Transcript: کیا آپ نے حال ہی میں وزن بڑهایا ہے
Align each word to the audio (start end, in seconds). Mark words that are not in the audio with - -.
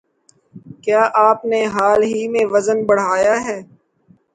کیا 0.83 1.01
آپ 1.21 1.45
نے 1.45 1.63
حال 1.73 1.99
ہی 2.05 2.27
میں 2.27 2.45
وزن 2.51 2.77
بڑهایا 2.85 3.35
ہے 3.45 3.59